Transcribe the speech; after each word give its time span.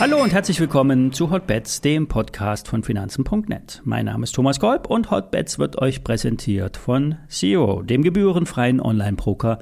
Hallo 0.00 0.22
und 0.22 0.32
herzlich 0.32 0.60
willkommen 0.60 1.12
zu 1.12 1.32
Hotbets, 1.32 1.80
dem 1.80 2.06
Podcast 2.06 2.68
von 2.68 2.84
Finanzen.net. 2.84 3.82
Mein 3.84 4.04
Name 4.04 4.22
ist 4.22 4.32
Thomas 4.32 4.60
Kolb 4.60 4.88
und 4.88 5.10
Hotbets 5.10 5.58
wird 5.58 5.76
euch 5.82 6.04
präsentiert 6.04 6.76
von 6.76 7.16
Zero, 7.28 7.82
dem 7.82 8.04
gebührenfreien 8.04 8.80
Online-Broker 8.80 9.58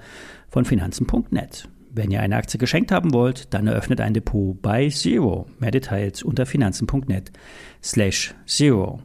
von 0.50 0.66
Finanzen.net. 0.66 1.70
Wenn 1.90 2.10
ihr 2.10 2.20
eine 2.20 2.36
Aktie 2.36 2.58
geschenkt 2.58 2.92
haben 2.92 3.14
wollt, 3.14 3.54
dann 3.54 3.66
eröffnet 3.66 4.02
ein 4.02 4.12
Depot 4.12 4.60
bei 4.60 4.90
Zero. 4.90 5.46
Mehr 5.58 5.70
Details 5.70 6.22
unter 6.22 6.44
finanzen.net 6.44 7.32
slash 7.82 8.34
Zero. 8.46 9.00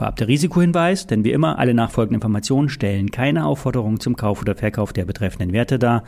Vorab 0.00 0.16
der 0.16 0.28
Risikohinweis, 0.28 1.06
denn 1.06 1.24
wie 1.24 1.32
immer, 1.32 1.58
alle 1.58 1.74
nachfolgenden 1.74 2.22
Informationen 2.22 2.70
stellen 2.70 3.10
keine 3.10 3.44
Aufforderung 3.44 4.00
zum 4.00 4.16
Kauf 4.16 4.40
oder 4.40 4.54
Verkauf 4.54 4.94
der 4.94 5.04
betreffenden 5.04 5.52
Werte 5.52 5.78
dar. 5.78 6.04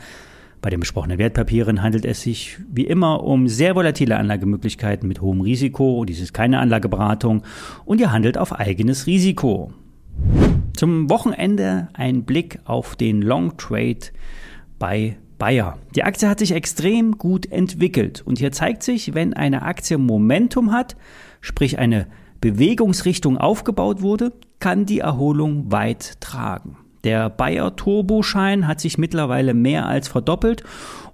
Bei 0.63 0.71
den 0.71 0.79
besprochenen 0.79 1.19
Wertpapieren 1.19 1.83
handelt 1.83 2.03
es 2.03 2.23
sich 2.23 2.57
wie 2.73 2.87
immer 2.87 3.23
um 3.23 3.47
sehr 3.47 3.75
volatile 3.75 4.17
Anlagemöglichkeiten 4.17 5.07
mit 5.07 5.21
hohem 5.21 5.41
Risiko. 5.41 6.05
Dies 6.05 6.21
ist 6.21 6.33
keine 6.33 6.57
Anlageberatung 6.57 7.43
und 7.85 8.01
ihr 8.01 8.11
handelt 8.11 8.39
auf 8.39 8.53
eigenes 8.53 9.05
Risiko. 9.05 9.71
Zum 10.75 11.11
Wochenende 11.11 11.89
ein 11.93 12.23
Blick 12.23 12.61
auf 12.65 12.95
den 12.95 13.21
Long 13.21 13.57
Trade 13.57 14.07
bei 14.79 15.17
Bayer. 15.37 15.77
Die 15.95 16.03
Aktie 16.03 16.27
hat 16.27 16.39
sich 16.39 16.53
extrem 16.53 17.19
gut 17.19 17.51
entwickelt 17.51 18.23
und 18.25 18.39
hier 18.39 18.51
zeigt 18.51 18.81
sich, 18.81 19.13
wenn 19.13 19.35
eine 19.35 19.61
Aktie 19.61 19.99
Momentum 19.99 20.71
hat, 20.71 20.95
sprich 21.41 21.77
eine 21.77 22.07
Bewegungsrichtung 22.43 23.37
aufgebaut 23.37 24.01
wurde, 24.01 24.33
kann 24.59 24.85
die 24.85 24.99
Erholung 24.99 25.71
weit 25.71 26.19
tragen. 26.19 26.75
Der 27.05 27.29
Bayer 27.29 27.77
Turboschein 27.77 28.67
hat 28.67 28.81
sich 28.81 28.97
mittlerweile 28.97 29.53
mehr 29.53 29.87
als 29.87 30.09
verdoppelt 30.09 30.61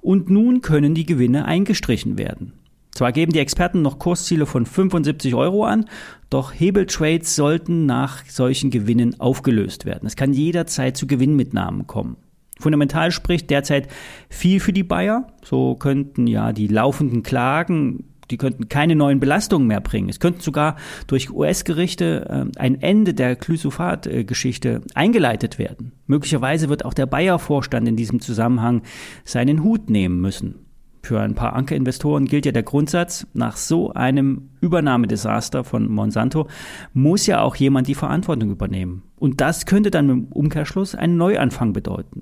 und 0.02 0.32
nun 0.32 0.62
können 0.62 0.96
die 0.96 1.06
Gewinne 1.06 1.46
eingestrichen 1.46 2.18
werden. 2.18 2.54
Zwar 2.90 3.12
geben 3.12 3.32
die 3.32 3.38
Experten 3.38 3.84
noch 3.84 4.00
Kursziele 4.00 4.48
von 4.48 4.66
75 4.66 5.36
Euro 5.36 5.66
an, 5.66 5.86
doch 6.32 6.52
Hebeltrades 6.52 7.36
sollten 7.36 7.86
nach 7.86 8.26
solchen 8.26 8.72
Gewinnen 8.72 9.20
aufgelöst 9.20 9.86
werden. 9.86 10.08
Es 10.08 10.16
kann 10.16 10.34
jederzeit 10.34 10.98
zu 10.98 11.06
Gewinnmitnahmen 11.06 11.86
kommen. 11.86 12.18
Fundamental 12.60 13.12
spricht 13.12 13.52
derzeit 13.52 13.88
viel 14.30 14.60
für 14.60 14.74
die 14.74 14.84
Bayer. 14.84 15.28
So 15.46 15.76
könnten 15.76 16.26
ja 16.26 16.54
die 16.54 16.68
laufenden 16.68 17.22
Klagen 17.22 18.09
die 18.32 18.38
könnten 18.38 18.70
keine 18.70 18.96
neuen 18.96 19.20
Belastungen 19.20 19.68
mehr 19.68 19.82
bringen. 19.82 20.10
Es 20.10 20.20
könnten 20.20 20.42
sogar 20.42 20.76
durch 21.08 21.32
US-Gerichte 21.32 22.50
äh, 22.56 22.60
ein 22.60 22.82
Ende 22.82 23.14
der 23.14 23.36
Glyphosat-Geschichte 23.36 24.82
eingeleitet 24.94 25.60
werden. 25.60 25.94
Möglicherweise 26.08 26.70
wird 26.70 26.86
auch 26.86 26.94
der 26.94 27.06
Bayer-Vorstand 27.06 27.88
in 27.88 27.96
diesem 27.96 28.20
Zusammenhang 28.20 28.82
seinen 29.24 29.64
Hut 29.64 29.90
nehmen 29.90 30.22
müssen. 30.22 30.66
Für 31.02 31.22
ein 31.22 31.34
paar 31.34 31.54
Ankerinvestoren 31.54 32.26
gilt 32.26 32.46
ja 32.46 32.52
der 32.52 32.64
Grundsatz, 32.64 33.26
nach 33.34 33.58
so 33.58 33.94
einem 33.94 34.50
Übernahmedesaster 34.62 35.64
von 35.64 35.88
Monsanto 35.88 36.48
muss 36.94 37.26
ja 37.26 37.42
auch 37.42 37.56
jemand 37.56 37.88
die 37.88 37.96
Verantwortung 37.96 38.52
übernehmen. 38.52 39.04
Und 39.18 39.40
das 39.42 39.66
könnte 39.66 39.92
dann 39.92 40.10
im 40.10 40.26
Umkehrschluss 40.26 40.96
einen 40.96 41.18
Neuanfang 41.18 41.74
bedeuten. 41.74 42.19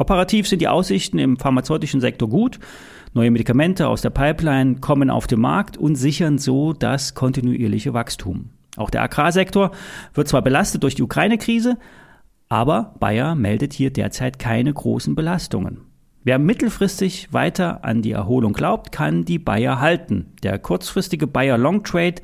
Operativ 0.00 0.48
sind 0.48 0.62
die 0.62 0.68
Aussichten 0.68 1.18
im 1.18 1.36
pharmazeutischen 1.36 2.00
Sektor 2.00 2.26
gut. 2.26 2.58
Neue 3.12 3.30
Medikamente 3.30 3.86
aus 3.86 4.00
der 4.00 4.08
Pipeline 4.08 4.76
kommen 4.76 5.10
auf 5.10 5.26
den 5.26 5.40
Markt 5.40 5.76
und 5.76 5.94
sichern 5.94 6.38
so 6.38 6.72
das 6.72 7.14
kontinuierliche 7.14 7.92
Wachstum. 7.92 8.48
Auch 8.78 8.88
der 8.88 9.02
Agrarsektor 9.02 9.72
wird 10.14 10.26
zwar 10.26 10.40
belastet 10.40 10.84
durch 10.84 10.94
die 10.94 11.02
Ukraine-Krise, 11.02 11.76
aber 12.48 12.94
Bayer 12.98 13.34
meldet 13.34 13.74
hier 13.74 13.90
derzeit 13.90 14.38
keine 14.38 14.72
großen 14.72 15.14
Belastungen. 15.14 15.82
Wer 16.24 16.38
mittelfristig 16.38 17.30
weiter 17.34 17.84
an 17.84 18.00
die 18.00 18.12
Erholung 18.12 18.54
glaubt, 18.54 18.92
kann 18.92 19.26
die 19.26 19.38
Bayer 19.38 19.80
halten. 19.80 20.32
Der 20.42 20.58
kurzfristige 20.58 21.26
Bayer 21.26 21.58
Long 21.58 21.84
Trade 21.84 22.22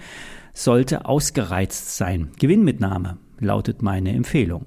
sollte 0.55 1.05
ausgereizt 1.05 1.99
sein. 1.99 2.31
Gewinnmitnahme 2.39 3.19
lautet 3.39 3.83
meine 3.83 4.15
Empfehlung. 4.15 4.65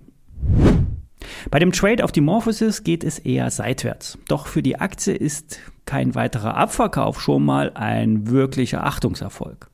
Bei 1.51 1.59
dem 1.59 1.71
Trade 1.71 2.03
auf 2.03 2.11
die 2.11 2.21
Morphosis 2.21 2.83
geht 2.83 3.03
es 3.03 3.19
eher 3.19 3.49
seitwärts. 3.51 4.17
Doch 4.27 4.47
für 4.47 4.61
die 4.61 4.79
Aktie 4.79 5.13
ist 5.13 5.59
kein 5.85 6.15
weiterer 6.15 6.55
Abverkauf 6.55 7.21
schon 7.21 7.43
mal 7.43 7.71
ein 7.73 8.29
wirklicher 8.29 8.85
Achtungserfolg. 8.85 9.69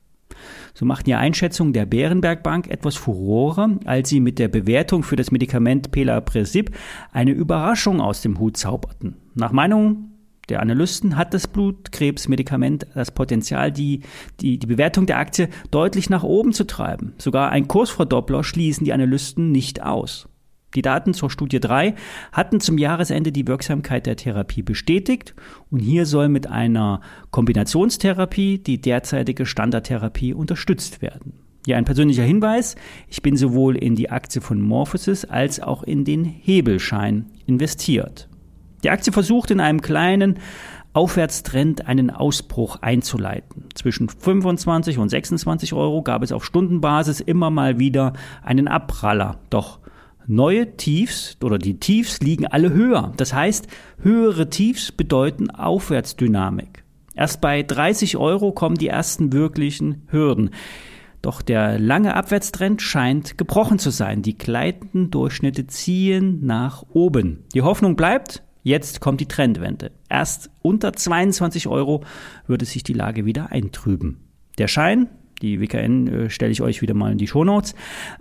So 0.74 0.84
machten 0.84 1.08
ja 1.08 1.18
Einschätzungen 1.18 1.72
der 1.72 1.86
Bärenberg 1.86 2.42
Bank 2.42 2.68
etwas 2.68 2.96
Furore, 2.96 3.78
als 3.86 4.10
sie 4.10 4.20
mit 4.20 4.38
der 4.38 4.48
Bewertung 4.48 5.02
für 5.02 5.16
das 5.16 5.30
Medikament 5.30 5.90
Pelapresib 5.90 6.76
eine 7.12 7.30
Überraschung 7.30 8.00
aus 8.00 8.20
dem 8.20 8.38
Hut 8.38 8.56
zauberten. 8.56 9.16
Nach 9.34 9.52
Meinung 9.52 10.10
der 10.48 10.60
Analysten 10.60 11.16
hat 11.16 11.34
das 11.34 11.48
Blutkrebsmedikament 11.48 12.86
das 12.94 13.10
Potenzial, 13.10 13.72
die, 13.72 14.02
die, 14.40 14.58
die 14.58 14.66
Bewertung 14.66 15.06
der 15.06 15.18
Aktie 15.18 15.48
deutlich 15.70 16.08
nach 16.08 16.22
oben 16.22 16.52
zu 16.52 16.64
treiben. 16.64 17.14
Sogar 17.18 17.50
ein 17.50 17.68
Kursverdoppler 17.68 18.44
schließen 18.44 18.84
die 18.84 18.92
Analysten 18.92 19.50
nicht 19.50 19.82
aus. 19.82 20.28
Die 20.76 20.82
Daten 20.82 21.14
zur 21.14 21.30
Studie 21.30 21.58
3 21.58 21.94
hatten 22.32 22.60
zum 22.60 22.76
Jahresende 22.76 23.32
die 23.32 23.46
Wirksamkeit 23.46 24.04
der 24.04 24.16
Therapie 24.16 24.60
bestätigt 24.60 25.34
und 25.70 25.80
hier 25.80 26.04
soll 26.04 26.28
mit 26.28 26.48
einer 26.48 27.00
Kombinationstherapie 27.30 28.58
die 28.58 28.78
derzeitige 28.78 29.46
Standardtherapie 29.46 30.34
unterstützt 30.34 31.00
werden. 31.00 31.32
Hier 31.64 31.78
ein 31.78 31.86
persönlicher 31.86 32.24
Hinweis, 32.24 32.76
ich 33.08 33.22
bin 33.22 33.38
sowohl 33.38 33.74
in 33.76 33.96
die 33.96 34.10
Aktie 34.10 34.42
von 34.42 34.60
Morphosis 34.60 35.24
als 35.24 35.60
auch 35.60 35.82
in 35.82 36.04
den 36.04 36.24
Hebelschein 36.24 37.24
investiert. 37.46 38.28
Die 38.84 38.90
Aktie 38.90 39.14
versucht 39.14 39.50
in 39.50 39.60
einem 39.60 39.80
kleinen 39.80 40.38
Aufwärtstrend 40.92 41.88
einen 41.88 42.10
Ausbruch 42.10 42.76
einzuleiten. 42.82 43.64
Zwischen 43.74 44.10
25 44.10 44.98
und 44.98 45.08
26 45.08 45.72
Euro 45.72 46.02
gab 46.02 46.22
es 46.22 46.32
auf 46.32 46.44
Stundenbasis 46.44 47.20
immer 47.20 47.50
mal 47.50 47.78
wieder 47.78 48.12
einen 48.42 48.68
Abpraller. 48.68 49.38
Doch 49.48 49.78
Neue 50.28 50.76
Tiefs 50.76 51.36
oder 51.42 51.58
die 51.58 51.78
Tiefs 51.78 52.20
liegen 52.20 52.46
alle 52.46 52.72
höher. 52.72 53.12
Das 53.16 53.32
heißt, 53.32 53.68
höhere 54.02 54.50
Tiefs 54.50 54.90
bedeuten 54.90 55.50
Aufwärtsdynamik. 55.50 56.84
Erst 57.14 57.40
bei 57.40 57.62
30 57.62 58.16
Euro 58.16 58.52
kommen 58.52 58.76
die 58.76 58.88
ersten 58.88 59.32
wirklichen 59.32 60.02
Hürden. 60.08 60.50
Doch 61.22 61.42
der 61.42 61.78
lange 61.78 62.14
Abwärtstrend 62.14 62.82
scheint 62.82 63.38
gebrochen 63.38 63.78
zu 63.78 63.90
sein. 63.90 64.22
Die 64.22 64.36
gleitenden 64.36 65.10
Durchschnitte 65.10 65.66
ziehen 65.66 66.44
nach 66.44 66.84
oben. 66.92 67.44
Die 67.54 67.62
Hoffnung 67.62 67.96
bleibt, 67.96 68.42
jetzt 68.62 69.00
kommt 69.00 69.20
die 69.20 69.28
Trendwende. 69.28 69.92
Erst 70.08 70.50
unter 70.60 70.92
22 70.92 71.68
Euro 71.68 72.04
würde 72.46 72.64
sich 72.64 72.82
die 72.82 72.92
Lage 72.92 73.24
wieder 73.24 73.50
eintrüben. 73.50 74.20
Der 74.58 74.68
Schein 74.68 75.08
die 75.42 75.60
WKN 75.60 76.06
äh, 76.06 76.30
stelle 76.30 76.52
ich 76.52 76.62
euch 76.62 76.82
wieder 76.82 76.94
mal 76.94 77.12
in 77.12 77.18
die 77.18 77.26
Shownotes. 77.26 77.74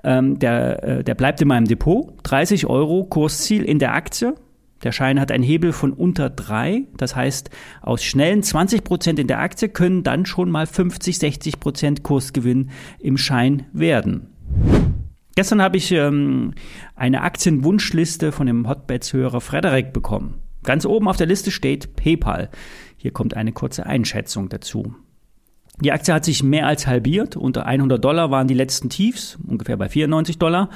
Ähm, 0.03 0.39
der, 0.39 0.83
äh, 0.83 1.03
der 1.03 1.15
bleibt 1.15 1.41
in 1.41 1.47
meinem 1.47 1.67
Depot. 1.67 2.13
30 2.23 2.67
Euro 2.67 3.05
Kursziel 3.05 3.63
in 3.63 3.79
der 3.79 3.93
Aktie. 3.93 4.35
Der 4.83 4.91
Schein 4.91 5.19
hat 5.19 5.31
einen 5.31 5.43
Hebel 5.43 5.73
von 5.73 5.93
unter 5.93 6.29
drei. 6.29 6.83
Das 6.97 7.15
heißt, 7.15 7.49
aus 7.81 8.03
schnellen 8.03 8.43
20 8.43 8.83
Prozent 8.83 9.19
in 9.19 9.27
der 9.27 9.39
Aktie 9.39 9.69
können 9.69 10.03
dann 10.03 10.25
schon 10.25 10.51
mal 10.51 10.67
50, 10.67 11.17
60 11.17 11.59
Prozent 11.59 12.03
Kursgewinn 12.03 12.69
im 12.99 13.17
Schein 13.17 13.65
werden. 13.73 14.27
Gestern 15.35 15.61
habe 15.61 15.77
ich 15.77 15.91
ähm, 15.91 16.53
eine 16.95 17.21
Aktienwunschliste 17.21 18.31
von 18.31 18.47
dem 18.47 18.69
Hotbeds-Hörer 18.69 19.41
Frederik 19.41 19.91
bekommen. 19.91 20.35
Ganz 20.63 20.85
oben 20.85 21.07
auf 21.07 21.17
der 21.17 21.27
Liste 21.27 21.51
steht 21.51 21.95
PayPal. 21.95 22.49
Hier 22.97 23.11
kommt 23.11 23.35
eine 23.35 23.51
kurze 23.51 23.85
Einschätzung 23.85 24.49
dazu. 24.49 24.95
Die 25.81 25.91
Aktie 25.91 26.13
hat 26.13 26.25
sich 26.25 26.41
mehr 26.41 26.67
als 26.67 26.87
halbiert. 26.87 27.35
Unter 27.35 27.65
100 27.65 28.03
Dollar 28.03 28.31
waren 28.31 28.47
die 28.47 28.53
letzten 28.53 28.89
Tiefs, 28.89 29.37
ungefähr 29.45 29.77
bei 29.77 29.89
94 29.89 30.37
Dollar. 30.37 30.69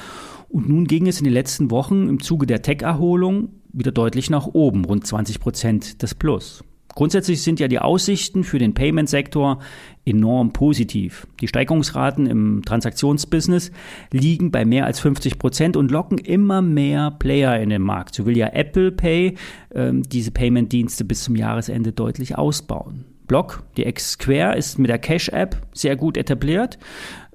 Und 0.49 0.67
nun 0.67 0.85
ging 0.85 1.07
es 1.07 1.19
in 1.19 1.23
den 1.23 1.33
letzten 1.33 1.71
Wochen 1.71 2.09
im 2.09 2.19
Zuge 2.19 2.45
der 2.45 2.61
Tech-Erholung 2.61 3.49
wieder 3.71 3.91
deutlich 3.91 4.29
nach 4.29 4.47
oben, 4.47 4.83
rund 4.83 5.05
20 5.05 5.39
Prozent 5.39 6.01
des 6.01 6.15
Plus. 6.15 6.63
Grundsätzlich 6.95 7.43
sind 7.43 7.59
ja 7.59 7.67
die 7.67 7.79
Aussichten 7.79 8.43
für 8.43 8.57
den 8.57 8.73
Payment-Sektor 8.73 9.59
enorm 10.05 10.51
positiv. 10.51 11.27
Die 11.39 11.47
Steigerungsraten 11.47 12.25
im 12.25 12.63
Transaktionsbusiness 12.65 13.71
liegen 14.11 14.51
bei 14.51 14.65
mehr 14.65 14.85
als 14.85 14.99
50 14.99 15.37
Prozent 15.37 15.77
und 15.77 15.91
locken 15.91 16.17
immer 16.17 16.61
mehr 16.61 17.11
Player 17.11 17.59
in 17.59 17.69
den 17.69 17.83
Markt. 17.83 18.15
So 18.15 18.25
will 18.25 18.35
ja 18.35 18.47
Apple 18.47 18.91
Pay 18.91 19.35
äh, 19.69 19.91
diese 19.93 20.31
Payment-Dienste 20.31 21.05
bis 21.05 21.23
zum 21.23 21.35
Jahresende 21.35 21.93
deutlich 21.93 22.37
ausbauen. 22.37 23.05
Block, 23.29 23.63
die 23.77 23.85
X-Square, 23.85 24.57
ist 24.57 24.77
mit 24.77 24.89
der 24.89 24.99
Cash-App 24.99 25.55
sehr 25.71 25.95
gut 25.95 26.17
etabliert. 26.17 26.77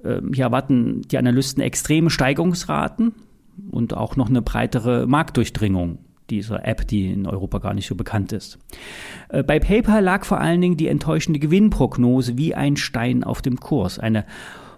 Ähm, 0.03 0.31
hier 0.35 0.43
erwarten 0.43 1.01
die 1.01 1.17
Analysten 1.17 1.63
extreme 1.63 2.11
Steigerungsraten 2.11 3.15
und 3.71 3.95
auch 3.95 4.15
noch 4.15 4.29
eine 4.29 4.43
breitere 4.43 5.07
Marktdurchdringung 5.07 5.97
dieser 6.29 6.67
App, 6.67 6.87
die 6.87 7.11
in 7.11 7.25
Europa 7.25 7.59
gar 7.59 7.73
nicht 7.73 7.87
so 7.87 7.95
bekannt 7.95 8.33
ist. 8.33 8.59
Äh, 9.29 9.41
bei 9.41 9.59
PayPal 9.59 10.03
lag 10.03 10.25
vor 10.25 10.39
allen 10.39 10.61
Dingen 10.61 10.77
die 10.77 10.87
enttäuschende 10.87 11.39
Gewinnprognose 11.39 12.37
wie 12.37 12.53
ein 12.53 12.77
Stein 12.77 13.23
auf 13.23 13.41
dem 13.41 13.59
Kurs. 13.59 13.97
Eine 13.97 14.25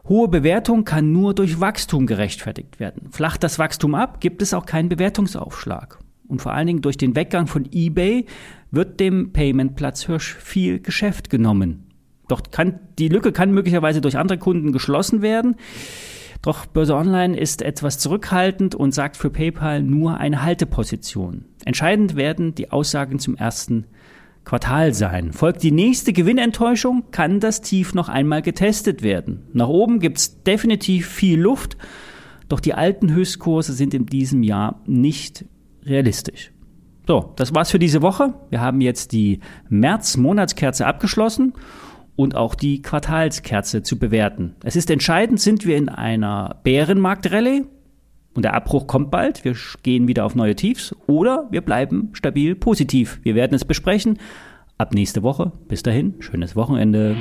hohe 0.08 0.28
Bewertung 0.28 0.86
kann 0.86 1.12
nur 1.12 1.34
durch 1.34 1.60
Wachstum 1.60 2.06
gerechtfertigt 2.06 2.80
werden. 2.80 3.10
Flacht 3.12 3.44
das 3.44 3.60
Wachstum 3.60 3.96
ab, 3.96 4.22
gibt 4.22 4.42
es 4.42 4.54
auch 4.54 4.66
keinen 4.66 4.90
Bewertungsaufschlag. 4.90 6.00
Und 6.28 6.42
vor 6.42 6.54
allen 6.54 6.68
Dingen 6.68 6.82
durch 6.82 6.98
den 6.98 7.16
Weggang 7.16 7.48
von 7.48 7.68
eBay 7.72 8.26
wird 8.72 9.00
dem 9.00 9.32
Payment 9.32 9.76
Platzhirsch 9.76 10.36
viel 10.36 10.80
Geschäft 10.80 11.30
genommen. 11.30 11.88
Doch 12.28 12.42
kann, 12.52 12.80
die 13.00 13.08
Lücke 13.08 13.32
kann 13.32 13.52
möglicherweise 13.52 14.02
durch 14.02 14.18
andere 14.18 14.38
Kunden 14.38 14.72
geschlossen 14.72 15.22
werden. 15.22 15.56
Doch 16.42 16.66
Börse 16.66 16.96
Online 16.96 17.38
ist 17.38 17.62
etwas 17.62 18.00
zurückhaltend 18.00 18.76
und 18.76 18.94
sagt 18.94 19.18
für 19.18 19.30
PayPal 19.30 19.82
nur 19.82 20.18
eine 20.18 20.44
Halteposition. 20.44 21.46
Entscheidend 21.66 22.16
werden 22.16 22.54
die 22.54 22.72
Aussagen 22.72 23.20
zum 23.20 23.36
ersten 23.36 23.86
Quartal 24.44 24.94
sein. 24.94 25.34
Folgt 25.34 25.64
die 25.64 25.72
nächste 25.72 26.14
Gewinnenttäuschung, 26.14 27.06
kann 27.12 27.40
das 27.40 27.62
Tief 27.62 27.94
noch 27.94 28.08
einmal 28.08 28.42
getestet 28.42 29.04
werden. 29.04 29.44
Nach 29.52 29.68
oben 29.68 30.00
gibt 30.00 30.20
es 30.20 30.44
definitiv 30.44 31.08
viel 31.08 31.40
Luft, 31.40 31.76
doch 32.48 32.62
die 32.62 32.74
alten 32.74 33.14
Höchstkurse 33.14 33.74
sind 33.74 33.94
in 33.94 34.06
diesem 34.06 34.44
Jahr 34.44 34.82
nicht 34.86 35.44
realistisch. 35.88 36.52
So, 37.08 37.34
das 37.38 37.56
war's 37.56 37.72
für 37.72 37.80
diese 37.80 38.02
Woche. 38.02 38.34
Wir 38.50 38.60
haben 38.60 38.82
jetzt 38.82 39.14
die 39.14 39.40
März-Monatskerze 39.70 40.86
abgeschlossen 40.86 41.54
und 42.18 42.36
auch 42.36 42.54
die 42.54 42.82
Quartalskerze 42.82 43.82
zu 43.84 43.98
bewerten. 43.98 44.56
Es 44.64 44.76
ist 44.76 44.90
entscheidend, 44.92 45.40
sind 45.40 45.66
wir 45.66 45.78
in 45.78 45.88
einer 45.88 46.60
Bärenmarktrallye 46.64 47.64
und 48.34 48.44
der 48.44 48.54
Abbruch 48.54 48.88
kommt 48.88 49.10
bald, 49.10 49.46
wir 49.46 49.56
gehen 49.84 50.08
wieder 50.08 50.26
auf 50.26 50.36
neue 50.36 50.56
Tiefs 50.56 50.96
oder 51.08 51.48
wir 51.50 51.62
bleiben 51.62 52.10
stabil 52.14 52.56
positiv. 52.56 53.20
Wir 53.24 53.36
werden 53.36 53.56
es 53.56 53.66
besprechen 53.66 54.20
ab 54.78 54.94
nächste 54.94 55.24
Woche. 55.24 55.54
Bis 55.68 55.82
dahin, 55.82 56.16
schönes 56.20 56.56
Wochenende. 56.56 57.16